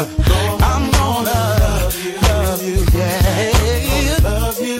[0.00, 4.20] I'm gonna love you, love you, yeah.
[4.22, 4.76] Love you.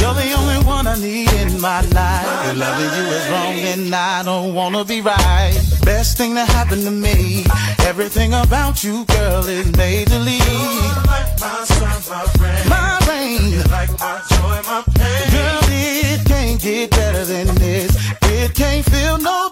[0.00, 2.56] You're the only one I need in my life.
[2.56, 5.58] Loving you is wrong, and I don't wanna be right.
[5.82, 7.46] Best thing that happened to me.
[7.86, 10.44] Everything about you, girl, is made to leave.
[10.44, 11.04] You're
[11.40, 12.68] my sun, my rain.
[12.68, 13.62] My rain.
[13.70, 15.30] Like my joy, my pain.
[15.30, 17.96] Girl, it can't get better than this.
[18.24, 19.49] It can't feel no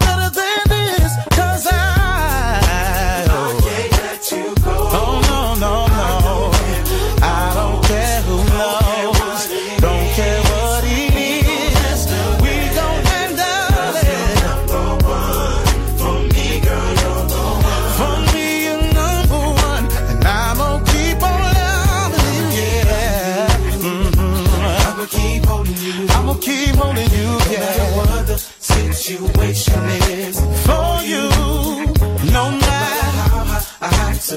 [34.29, 34.37] to.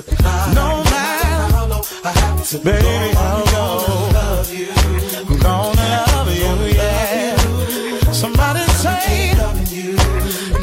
[0.55, 4.67] No matter how low I have to Baby, go, I'm gonna love you.
[5.19, 7.35] I'm gonna love you, yeah.
[8.13, 9.97] Somebody say, loving you.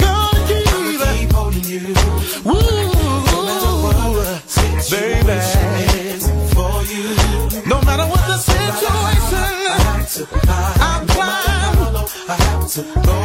[0.01, 1.93] Gonna keep, holding you.
[2.43, 2.57] No
[3.45, 3.97] matter what
[4.91, 5.39] baby.
[6.55, 7.09] For you.
[7.67, 9.47] No matter what the situation,
[10.81, 11.97] I'm climb.
[12.29, 13.18] I have to go.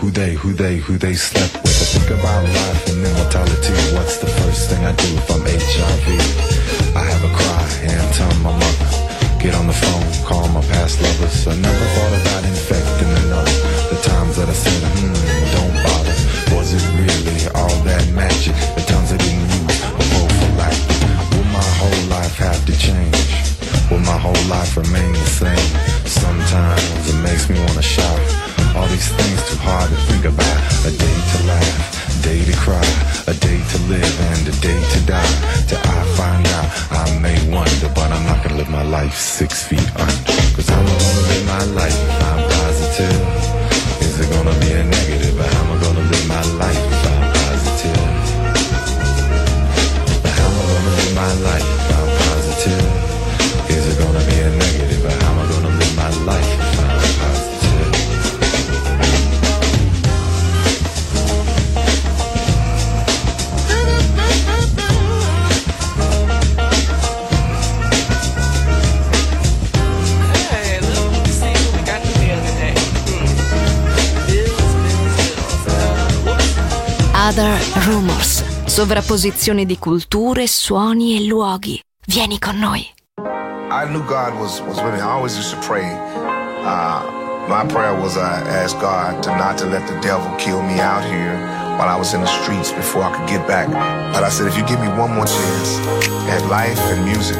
[0.00, 1.76] Who they, who they, who they, slept with.
[1.76, 3.76] I think about life and immortality.
[3.92, 6.06] What's the first thing I do if I'm HIV?
[6.96, 8.88] I have a cry and tell my mother.
[9.36, 11.46] Get on the phone, call my past lovers.
[11.46, 13.52] I never thought about infecting another.
[13.92, 15.12] The times that I said, hmm,
[15.52, 16.16] don't bother.
[16.56, 18.56] Was it really all that magic?
[18.80, 20.80] The times I didn't use a life
[21.36, 23.20] Will my whole life have to change?
[23.92, 25.68] Will my whole life remain the same?
[26.08, 28.49] Sometimes it makes me wanna shout.
[28.80, 30.58] All these things too hard to think about.
[30.88, 31.76] A day to laugh,
[32.08, 32.88] a day to cry,
[33.28, 35.34] a day to live and a day to die.
[35.68, 39.62] Till I find out, I may wonder, but I'm not gonna live my life six
[39.68, 40.32] feet under.
[40.56, 43.20] Cause how am I gonna live my life if I'm positive?
[44.00, 45.38] Is it gonna be a negative?
[45.38, 48.00] Or how am I gonna live my life if I'm positive?
[50.24, 51.69] But how am I gonna live my life
[77.30, 78.42] Other Rumors.
[78.64, 81.80] Sovrapposizione di culture, suoni e luoghi.
[82.06, 82.80] Vieni con noi.
[83.70, 85.00] I knew God was, was with me.
[85.00, 85.86] I always used to pray.
[85.86, 90.80] Uh, my prayer was I asked God to not to let the devil kill me
[90.80, 91.38] out here
[91.78, 93.68] while I was in the streets before I could get back.
[94.12, 95.78] But I said, if you give me one more chance
[96.26, 97.38] at life and music,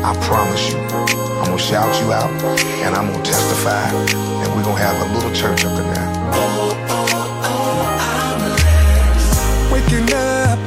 [0.00, 2.32] I promise you, I'm gonna shout you out
[2.80, 7.15] and I'm gonna testify and we're gonna have a little church up in there.
[9.86, 10.58] Waking up,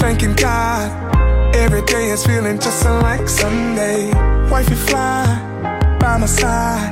[0.00, 1.54] thanking God.
[1.54, 4.10] Every day is feeling just like Sunday.
[4.50, 5.24] Wifey fly
[6.00, 6.90] by my side.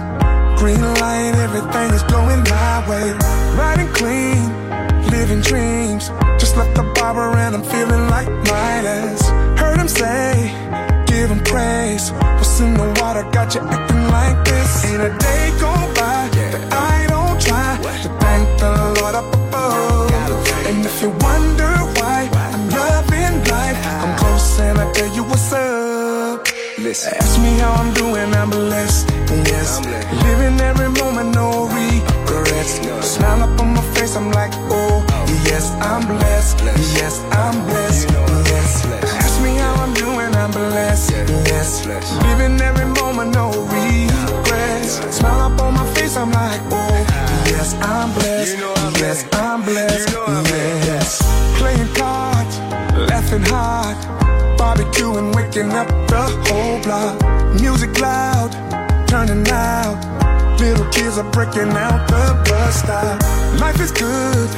[0.56, 3.10] Green light, everything is going my way.
[3.58, 4.38] Riding clean,
[5.10, 6.10] living dreams.
[6.38, 9.28] Just left the barber and I'm feeling like Midas.
[9.58, 10.54] Heard him say,
[11.08, 12.12] give him praise.
[12.38, 14.84] What's in the water got you acting like this?
[14.84, 16.93] Ain't a day go by that I
[20.66, 25.52] And if you wonder why I'm loving life, I'm close and I tell you what's
[25.52, 26.46] up.
[26.78, 27.12] Listen.
[27.20, 29.10] Ask me how I'm doing, I'm blessed.
[29.30, 29.84] Yes,
[30.24, 32.80] living every moment, no regrets.
[33.06, 35.04] Smile up on my face, I'm like, oh,
[35.44, 36.60] yes, I'm blessed.
[36.96, 38.08] Yes, I'm blessed.
[38.48, 38.86] Yes,
[39.20, 41.10] ask me how I'm doing, I'm blessed.
[41.52, 41.84] Yes,
[42.24, 44.92] living every moment, no regrets.
[45.16, 47.13] Smile up on my face, I'm like, oh,
[47.64, 48.58] yes, I'm blessed.
[49.00, 50.10] Yes, I'm blessed.
[50.86, 51.22] Yes,
[51.58, 52.58] playing cards,
[53.10, 53.96] laughing hard,
[54.58, 57.14] barbecuing, waking up the whole block.
[57.60, 58.50] Music loud,
[59.08, 59.96] turning out.
[60.60, 63.20] Little kids are breaking out the bus stop.
[63.60, 64.50] Life is good,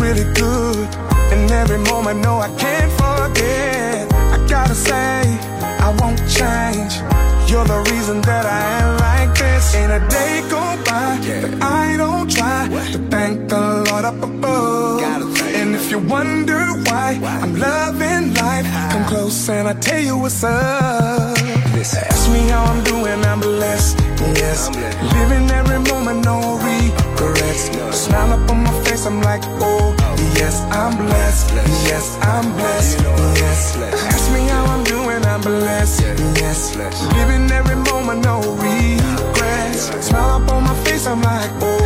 [0.00, 0.88] really good.
[1.32, 4.12] And every moment, no, I can't forget.
[4.12, 5.22] I gotta say,
[5.86, 6.94] I won't change.
[7.50, 9.74] You're the reason that I am like this.
[9.74, 15.02] Ain't a day go by that I don't try to thank the Lord up above.
[15.60, 20.42] And if you wonder why I'm loving life, come close and I tell you what's
[20.42, 21.36] up.
[21.76, 23.98] Ask me how I'm doing, I'm blessed.
[24.40, 24.70] Yes,
[25.12, 27.68] living every moment, no regrets.
[27.92, 29.94] Smile up on my face, I'm like, oh,
[30.40, 31.52] yes, I'm blessed.
[31.84, 33.00] Yes, I'm blessed.
[33.36, 35.03] Yes, ask me how I'm doing,
[35.34, 36.00] I'm blessed,
[36.38, 36.76] yes.
[36.76, 39.90] Living every moment, no regrets.
[40.06, 41.82] Smile up on my face, I'm like, oh,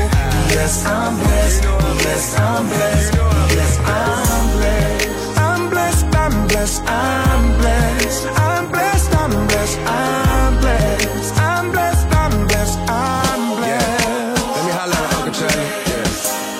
[0.51, 3.15] yes, I'm blessed, yes, I'm blessed,
[3.57, 5.39] yes, I'm blessed.
[5.39, 12.47] I'm blessed, I'm blessed, I'm blessed, I'm blessed, I'm blessed, I'm blessed, I'm blessed, I'm
[12.47, 14.37] blessed, I'm blessed.
[14.45, 15.73] Let me holler at Uncle Charlie.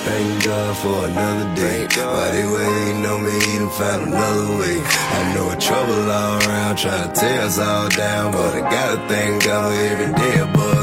[0.09, 1.85] Thank God for another day.
[1.85, 5.08] Why they waiting on me to find another way?
[5.33, 9.77] knew trouble all around, try to tear us all down, but I gotta thing going
[9.77, 10.78] every day, boy.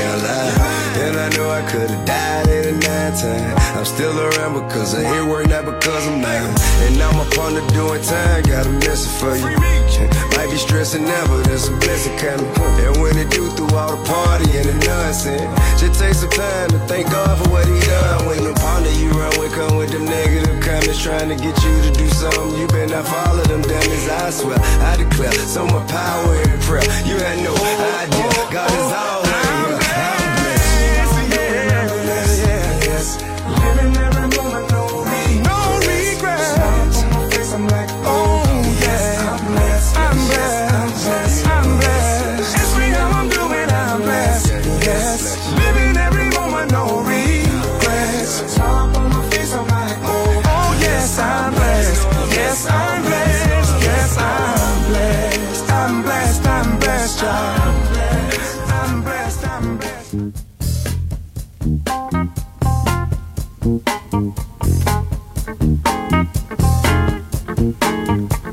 [0.00, 0.80] stay alive.
[1.04, 3.56] And I knew I could've died at a nine time.
[3.76, 6.58] I'm still around because I hear work, not because I'm mad.
[6.84, 9.56] And now I'm upon the doing time, got a message for you.
[10.36, 12.48] Might be stressing now, but it's a blessing coming.
[12.84, 15.48] And when it do through all the party and the nonsense,
[15.80, 18.26] just take some time to thank God for what He done.
[18.26, 21.74] When the ponder you run with, come with them negative comments, trying to get you
[21.86, 22.58] to do something.
[22.58, 25.32] You better not follow them dummies, I swear, I declare.
[25.32, 28.30] So my power in prayer, you had no idea.
[28.52, 29.29] God is all.
[61.60, 61.88] thank
[68.08, 68.49] you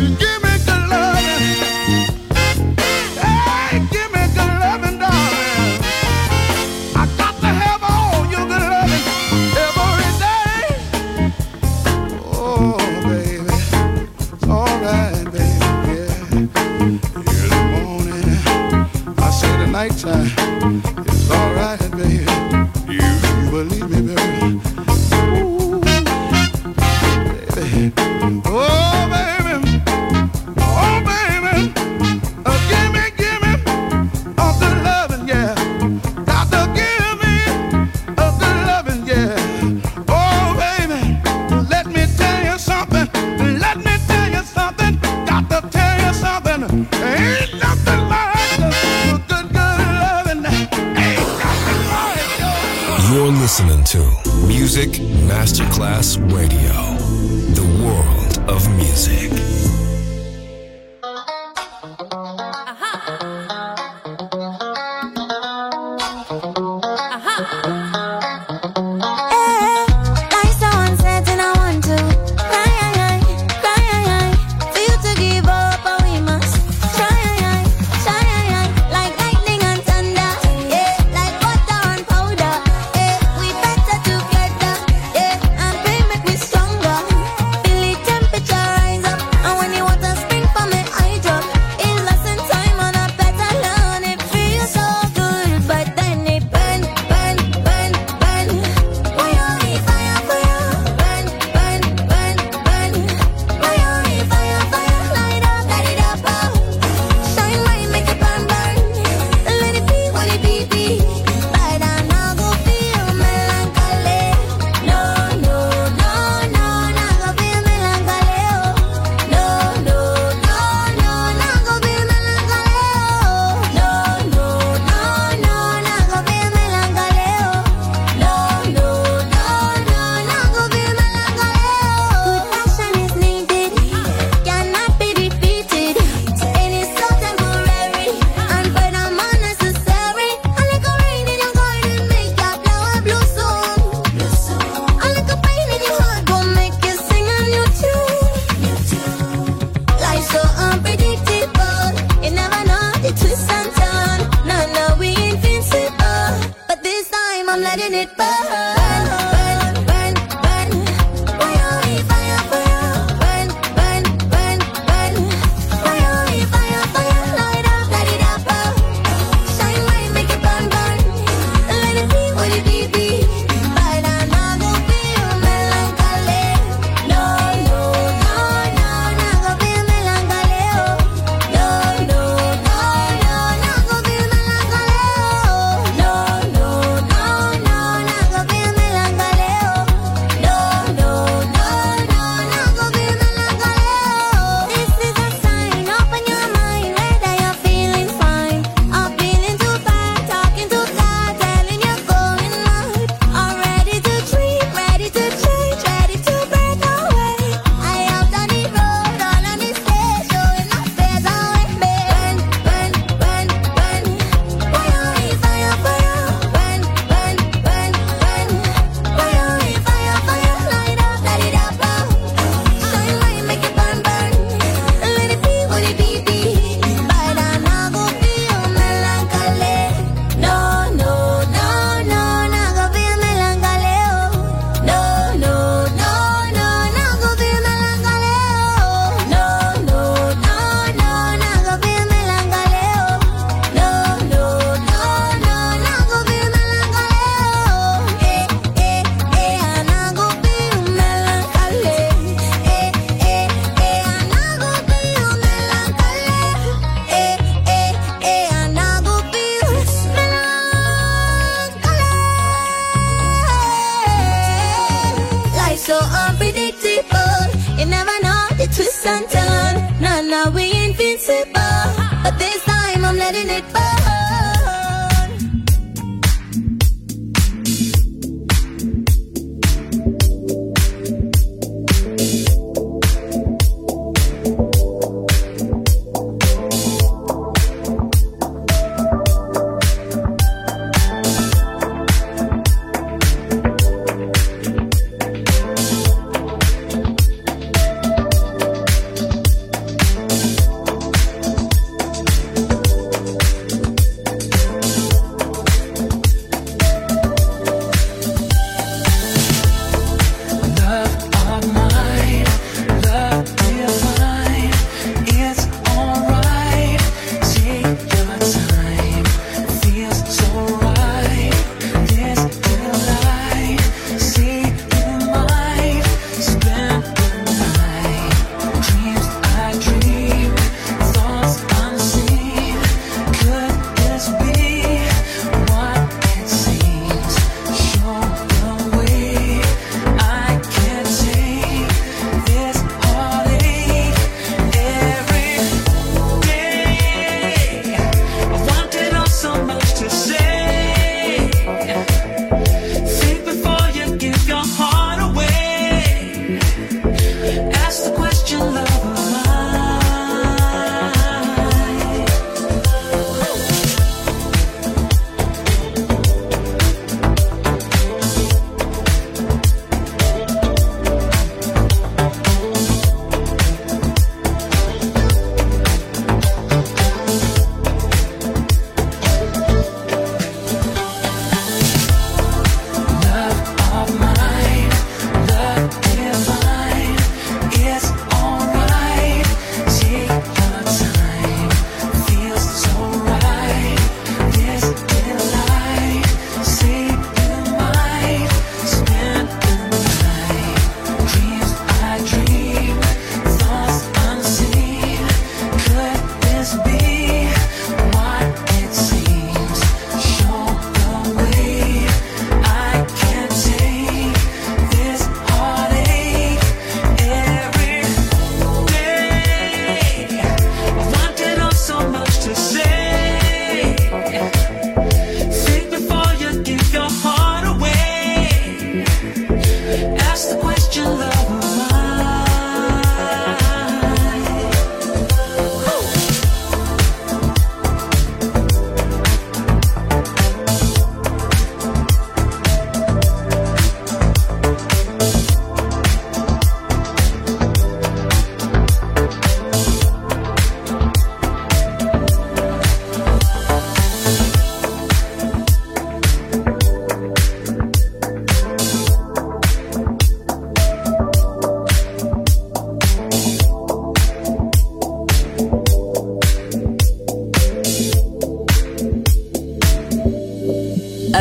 [0.00, 0.37] you give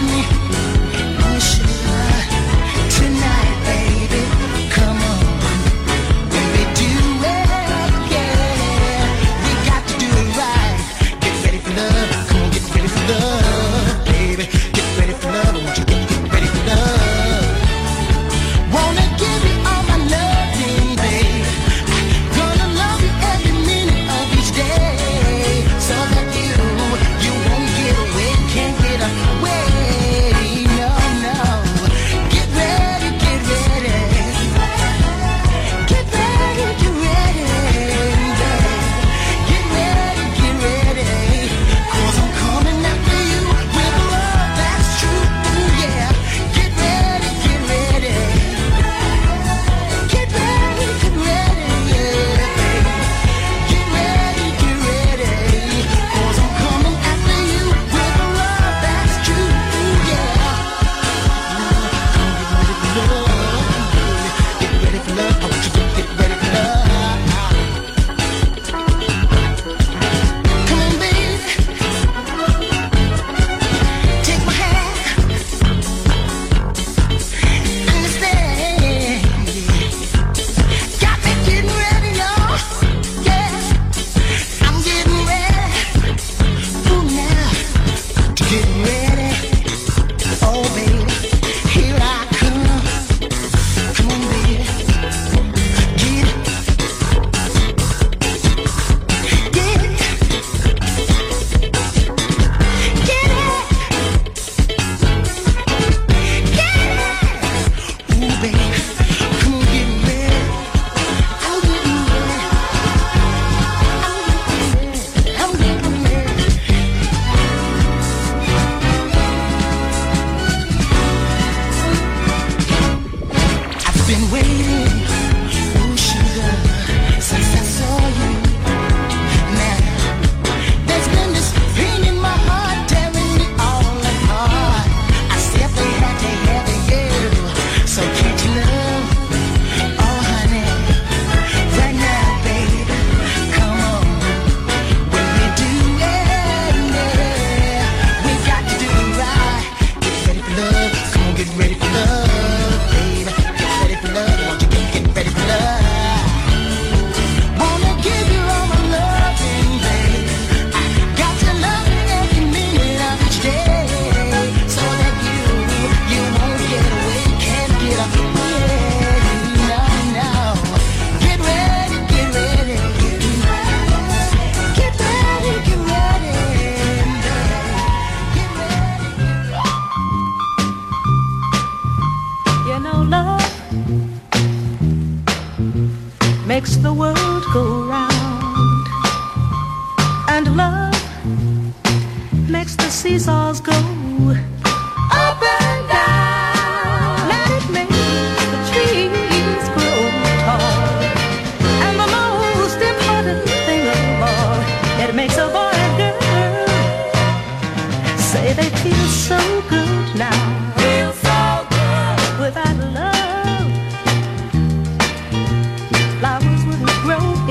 [0.00, 0.45] me.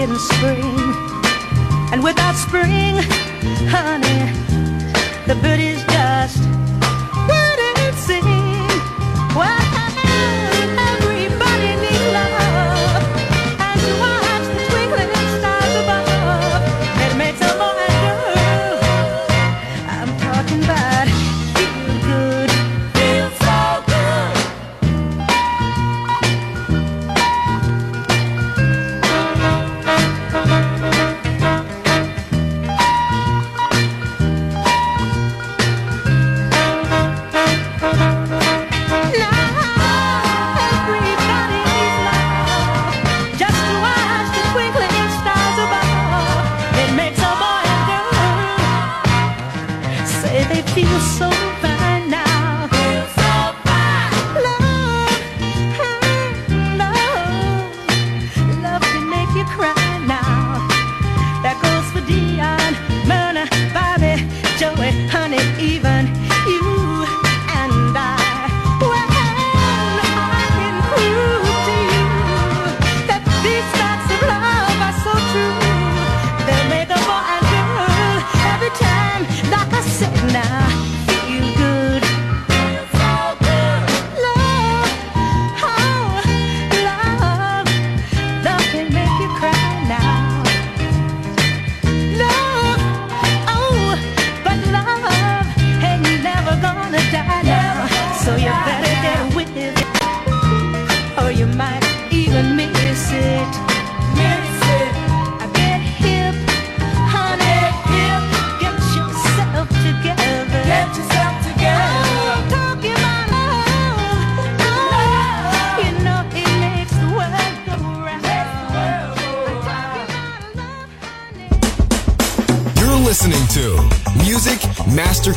[0.10, 0.78] in spring.
[1.92, 2.96] And without spring,
[3.74, 4.32] honey,
[5.26, 6.40] the birdies just
[7.30, 8.24] wouldn't sing.
[9.34, 9.65] Why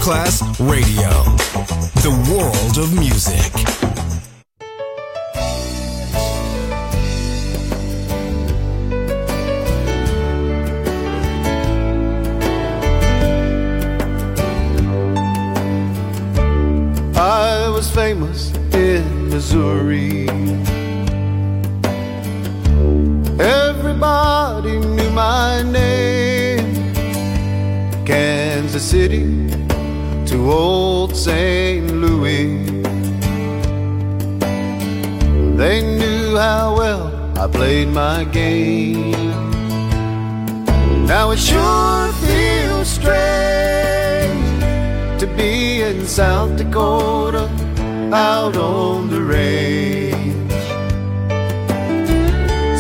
[0.09, 1.11] Class Radio.
[2.01, 3.53] The world of music.
[17.15, 20.27] I was famous in Missouri.
[23.39, 26.95] Everybody knew my name.
[28.07, 29.48] Kansas City
[30.29, 31.91] to old St.
[31.91, 32.63] Louis.
[35.57, 39.13] They knew how well I played my game.
[41.07, 44.61] Now it sure feels strange
[45.19, 47.49] to be in South Dakota
[48.13, 50.53] out on the range.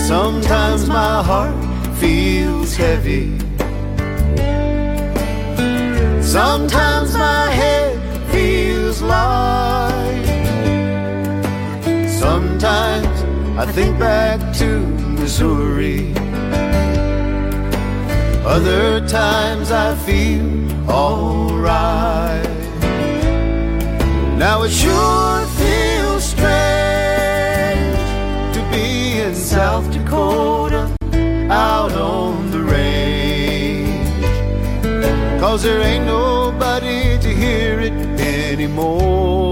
[0.06, 1.56] Sometimes my heart
[1.96, 3.37] feels heavy.
[6.28, 7.96] Sometimes my head
[8.30, 10.26] feels light.
[12.06, 13.22] Sometimes
[13.56, 14.80] I think back to
[15.18, 16.12] Missouri.
[18.44, 22.44] Other times I feel alright.
[24.36, 28.00] Now it sure feels strange
[28.52, 30.67] to be in South Dakota.
[35.58, 39.47] Cause there ain't nobody to hear it anymore.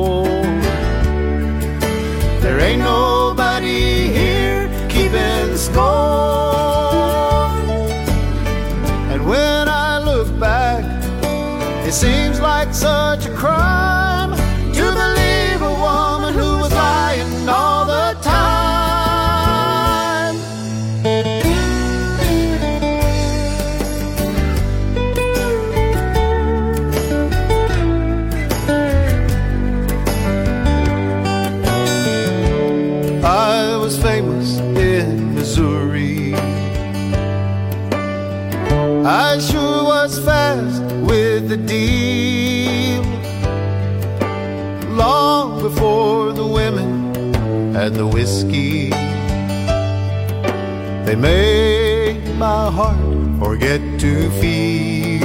[47.86, 48.90] and the whiskey.
[51.06, 52.98] They make my heart
[53.38, 55.20] forget to feel.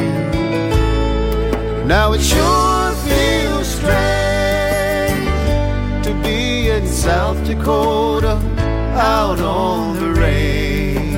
[1.88, 5.26] Now it sure feels strange
[6.05, 8.34] to be in South Dakota
[8.93, 11.16] out on the range.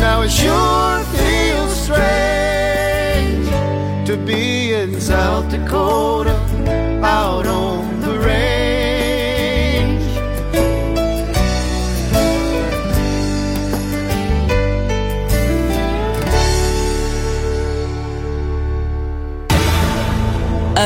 [0.00, 3.46] Now it sure feels strange
[4.06, 6.47] to be in South Dakota